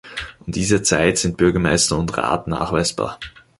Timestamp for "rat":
2.17-2.47